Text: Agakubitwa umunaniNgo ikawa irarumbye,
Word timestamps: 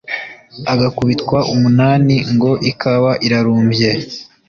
Agakubitwa 0.73 1.37
umunaniNgo 1.53 2.51
ikawa 2.71 3.11
irarumbye, 3.25 3.89